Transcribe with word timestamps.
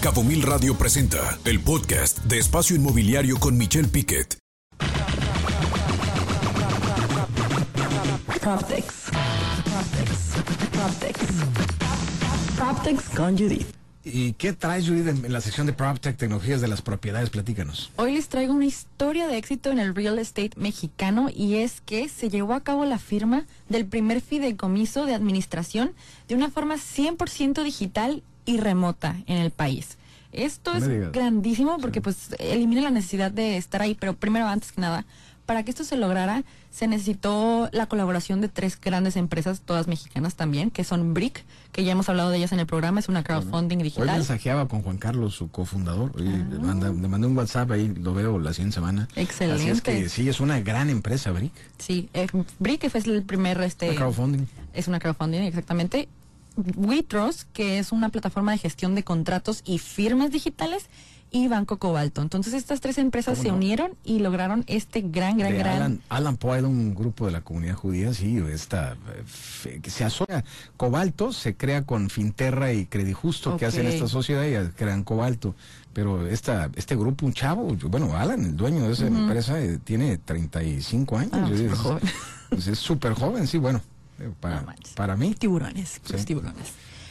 Cabo 0.00 0.24
Mil 0.24 0.40
Radio 0.40 0.78
presenta 0.78 1.38
el 1.44 1.60
podcast 1.60 2.20
de 2.20 2.38
Espacio 2.38 2.74
Inmobiliario 2.74 3.38
con 3.38 3.58
Michelle 3.58 3.86
Piquet. 3.86 4.38
Proptex. 8.40 9.10
Proptex. 9.62 10.10
Proptex. 10.72 11.18
Proptex 12.56 13.02
con 13.14 13.36
Judith. 13.36 13.66
¿Y 14.02 14.32
qué 14.32 14.54
traes, 14.54 14.88
Judith, 14.88 15.06
en 15.08 15.26
en 15.26 15.32
la 15.34 15.42
sección 15.42 15.66
de 15.66 15.74
PropTech, 15.74 16.16
tecnologías 16.16 16.62
de 16.62 16.68
las 16.68 16.80
propiedades? 16.80 17.28
Platícanos. 17.28 17.92
Hoy 17.96 18.14
les 18.14 18.30
traigo 18.30 18.54
una 18.54 18.64
historia 18.64 19.28
de 19.28 19.36
éxito 19.36 19.70
en 19.70 19.78
el 19.78 19.94
real 19.94 20.18
estate 20.18 20.52
mexicano 20.56 21.28
y 21.28 21.56
es 21.56 21.82
que 21.82 22.08
se 22.08 22.30
llevó 22.30 22.54
a 22.54 22.62
cabo 22.62 22.86
la 22.86 22.98
firma 22.98 23.44
del 23.68 23.84
primer 23.84 24.22
fideicomiso 24.22 25.04
de 25.04 25.14
administración 25.14 25.92
de 26.26 26.36
una 26.36 26.48
forma 26.48 26.76
100% 26.76 27.62
digital 27.62 28.22
y 28.50 28.58
remota 28.58 29.16
en 29.26 29.38
el 29.38 29.50
país. 29.50 29.96
Esto 30.32 30.74
es 30.74 30.88
digas. 30.88 31.12
grandísimo 31.12 31.78
porque 31.78 32.00
pues 32.00 32.28
elimina 32.38 32.82
la 32.82 32.90
necesidad 32.90 33.30
de 33.32 33.56
estar 33.56 33.82
ahí, 33.82 33.96
pero 33.98 34.14
primero 34.14 34.46
antes 34.46 34.72
que 34.72 34.80
nada, 34.80 35.04
para 35.46 35.64
que 35.64 35.70
esto 35.72 35.82
se 35.82 35.96
lograra 35.96 36.44
se 36.70 36.86
necesitó 36.86 37.68
la 37.72 37.86
colaboración 37.86 38.40
de 38.40 38.46
tres 38.48 38.78
grandes 38.80 39.16
empresas, 39.16 39.60
todas 39.62 39.88
mexicanas 39.88 40.36
también, 40.36 40.70
que 40.70 40.84
son 40.84 41.14
Brick, 41.14 41.42
que 41.72 41.82
ya 41.82 41.90
hemos 41.90 42.08
hablado 42.08 42.30
de 42.30 42.36
ellas 42.38 42.52
en 42.52 42.60
el 42.60 42.66
programa, 42.66 43.00
es 43.00 43.08
una 43.08 43.24
crowdfunding 43.24 43.78
Hoy 43.78 43.82
digital. 43.82 44.06
mensajeaba 44.06 44.68
con 44.68 44.82
Juan 44.82 44.96
Carlos, 44.98 45.34
su 45.34 45.50
cofundador. 45.50 46.12
y 46.18 46.22
le, 46.22 46.58
manda- 46.60 46.90
le 46.92 47.08
mandé 47.08 47.26
un 47.26 47.36
WhatsApp 47.36 47.72
ahí, 47.72 47.88
lo 47.88 48.14
veo 48.14 48.38
la 48.38 48.52
siguiente 48.52 48.74
semana. 48.76 49.08
Excelente. 49.16 49.60
Así 49.62 49.70
es 49.70 49.80
que 49.82 50.08
sí, 50.08 50.28
es 50.28 50.38
una 50.38 50.60
gran 50.60 50.90
empresa, 50.90 51.32
Brick. 51.32 51.52
Sí, 51.78 52.08
eh, 52.14 52.28
Brick 52.60 52.88
fue 52.88 53.00
el 53.00 53.24
primer 53.24 53.60
este 53.62 53.88
Una 53.90 53.96
crowdfunding. 53.98 54.46
Es 54.72 54.86
una 54.86 55.00
crowdfunding, 55.00 55.40
exactamente. 55.42 56.08
WeTrust, 56.76 57.42
que 57.52 57.78
es 57.78 57.92
una 57.92 58.08
plataforma 58.08 58.52
de 58.52 58.58
gestión 58.58 58.94
de 58.94 59.04
contratos 59.04 59.62
y 59.64 59.78
firmas 59.78 60.30
digitales, 60.30 60.86
y 61.32 61.46
Banco 61.46 61.78
Cobalto. 61.78 62.22
Entonces 62.22 62.54
estas 62.54 62.80
tres 62.80 62.98
empresas 62.98 63.34
¿Cómo 63.38 63.42
se 63.44 63.48
no? 63.50 63.54
unieron 63.54 63.92
y 64.04 64.18
lograron 64.18 64.64
este 64.66 65.00
gran, 65.02 65.38
gran, 65.38 65.52
de 65.52 65.58
gran... 65.58 65.76
Alan, 65.76 66.00
Alan 66.08 66.36
Poe, 66.36 66.60
un 66.64 66.92
grupo 66.92 67.26
de 67.26 67.30
la 67.30 67.40
comunidad 67.42 67.76
judía, 67.76 68.12
sí, 68.12 68.42
esta, 68.52 68.94
eh, 68.94 69.22
fe- 69.24 69.78
que 69.80 69.90
se 69.90 70.02
asocia. 70.02 70.44
Cobalto 70.76 71.32
se 71.32 71.54
crea 71.54 71.82
con 71.86 72.10
Finterra 72.10 72.72
y 72.72 72.86
Credijusto, 72.86 73.56
que 73.56 73.66
Ok. 73.66 73.68
hacen 73.68 73.86
esta 73.86 74.08
sociedad 74.08 74.44
y 74.44 74.70
crean 74.72 75.04
Cobalto. 75.04 75.54
Pero 75.92 76.26
esta, 76.26 76.68
este 76.74 76.96
grupo, 76.96 77.24
un 77.26 77.32
chavo, 77.32 77.76
bueno, 77.88 78.16
Alan, 78.16 78.44
el 78.44 78.56
dueño 78.56 78.82
de 78.88 78.92
esa 78.92 79.06
empresa, 79.06 79.60
eh, 79.62 79.78
tiene 79.84 80.18
35 80.18 81.16
años. 81.16 81.32
Ah, 81.34 81.46
yo 81.48 81.54
digo, 81.54 81.76
súper 81.76 81.92
joven. 82.00 82.02
pues 82.50 82.66
es 82.66 82.78
súper 82.80 83.12
joven, 83.14 83.46
sí, 83.46 83.58
bueno, 83.58 83.80
para, 84.40 84.60
No 84.62 84.72
para 84.94 85.16
mí. 85.16 85.34
tiburones, 85.34 86.00
Sí. 86.04 86.24
tiburones. 86.24 86.68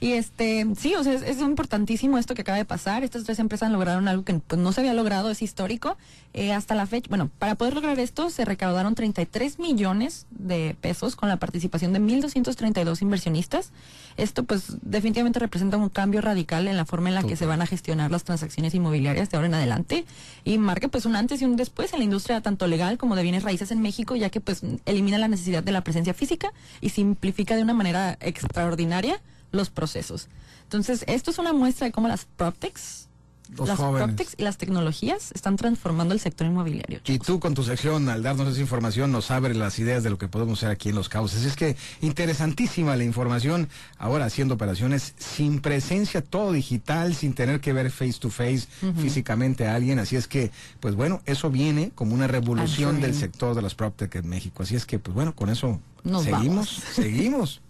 Y 0.00 0.12
este, 0.12 0.66
sí, 0.78 0.94
o 0.94 1.04
sea, 1.04 1.12
es, 1.12 1.22
es 1.22 1.40
importantísimo 1.40 2.16
esto 2.16 2.34
que 2.34 2.40
acaba 2.40 2.56
de 2.56 2.64
pasar. 2.64 3.04
Estas 3.04 3.24
tres 3.24 3.38
empresas 3.38 3.70
lograron 3.70 4.08
algo 4.08 4.24
que 4.24 4.32
pues, 4.34 4.58
no 4.58 4.72
se 4.72 4.80
había 4.80 4.94
logrado, 4.94 5.30
es 5.30 5.42
histórico. 5.42 5.98
Eh, 6.32 6.52
hasta 6.52 6.74
la 6.74 6.86
fecha, 6.86 7.08
bueno, 7.08 7.28
para 7.38 7.56
poder 7.56 7.74
lograr 7.74 7.98
esto 7.98 8.30
se 8.30 8.44
recaudaron 8.44 8.94
33 8.94 9.58
millones 9.58 10.26
de 10.30 10.76
pesos 10.80 11.16
con 11.16 11.28
la 11.28 11.38
participación 11.38 11.92
de 11.92 12.00
1.232 12.00 13.02
inversionistas. 13.02 13.72
Esto 14.16 14.44
pues 14.44 14.76
definitivamente 14.82 15.38
representa 15.38 15.76
un 15.76 15.88
cambio 15.88 16.20
radical 16.20 16.68
en 16.68 16.76
la 16.76 16.84
forma 16.84 17.08
en 17.08 17.16
la 17.16 17.24
que 17.24 17.36
se 17.36 17.46
van 17.46 17.62
a 17.62 17.66
gestionar 17.66 18.10
las 18.10 18.24
transacciones 18.24 18.74
inmobiliarias 18.74 19.28
de 19.28 19.36
ahora 19.36 19.48
en 19.48 19.54
adelante 19.54 20.04
y 20.44 20.56
marca 20.58 20.88
pues 20.88 21.04
un 21.04 21.16
antes 21.16 21.42
y 21.42 21.44
un 21.44 21.56
después 21.56 21.92
en 21.92 21.98
la 21.98 22.04
industria 22.04 22.40
tanto 22.40 22.66
legal 22.68 22.96
como 22.96 23.16
de 23.16 23.22
bienes 23.22 23.42
raíces 23.42 23.70
en 23.70 23.82
México, 23.82 24.16
ya 24.16 24.30
que 24.30 24.40
pues 24.40 24.62
elimina 24.86 25.18
la 25.18 25.28
necesidad 25.28 25.62
de 25.62 25.72
la 25.72 25.82
presencia 25.82 26.14
física 26.14 26.52
y 26.80 26.90
simplifica 26.90 27.56
de 27.56 27.62
una 27.62 27.74
manera 27.74 28.16
extraordinaria 28.20 29.20
los 29.52 29.70
procesos. 29.70 30.28
Entonces, 30.64 31.04
esto 31.08 31.30
es 31.30 31.38
una 31.38 31.52
muestra 31.52 31.86
de 31.86 31.92
cómo 31.92 32.06
las 32.08 32.24
PropTechs, 32.24 33.08
Los 33.56 33.66
las. 33.66 33.78
PropTechs 33.80 34.34
y 34.38 34.42
las 34.44 34.56
tecnologías 34.58 35.32
están 35.32 35.56
transformando 35.56 36.14
el 36.14 36.20
sector 36.20 36.46
inmobiliario. 36.46 37.00
Y 37.04 37.18
tú 37.18 37.40
con 37.40 37.54
tu 37.54 37.64
sección, 37.64 38.08
al 38.08 38.22
darnos 38.22 38.46
esa 38.46 38.60
información, 38.60 39.10
nos 39.10 39.32
abre 39.32 39.56
las 39.56 39.76
ideas 39.80 40.04
de 40.04 40.10
lo 40.10 40.18
que 40.18 40.28
podemos 40.28 40.60
hacer 40.60 40.70
aquí 40.70 40.90
en 40.90 40.94
Los. 40.94 41.12
Así 41.12 41.48
es 41.48 41.56
que 41.56 41.76
interesantísima 42.00 42.94
la 42.94 43.02
información, 43.02 43.68
ahora 43.98 44.26
haciendo 44.26 44.54
operaciones 44.54 45.14
sin 45.18 45.60
presencia, 45.60 46.22
todo 46.22 46.52
digital, 46.52 47.16
sin 47.16 47.34
tener 47.34 47.60
que 47.60 47.72
ver 47.72 47.90
face 47.90 48.20
to 48.20 48.30
face 48.30 48.68
físicamente 49.00 49.66
a 49.66 49.74
alguien. 49.74 49.98
Así 49.98 50.14
es 50.14 50.28
que, 50.28 50.52
pues 50.78 50.94
bueno, 50.94 51.20
eso 51.26 51.50
viene 51.50 51.90
como 51.96 52.14
una 52.14 52.28
revolución 52.28 53.00
del 53.00 53.16
sector 53.16 53.56
de 53.56 53.62
las 53.62 53.74
PropTech 53.74 54.14
en 54.14 54.28
México. 54.28 54.62
Así 54.62 54.76
es 54.76 54.86
que, 54.86 55.00
pues 55.00 55.12
bueno, 55.14 55.34
con 55.34 55.50
eso 55.50 55.80
Nos 56.04 56.22
seguimos, 56.22 56.44
vamos. 56.44 56.82
seguimos. 56.94 57.60